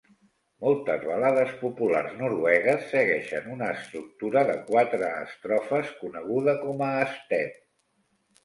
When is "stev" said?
7.15-7.57